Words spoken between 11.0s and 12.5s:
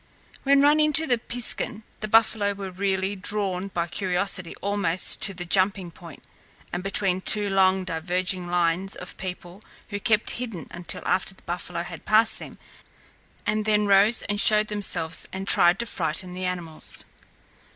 after the buffalo had passed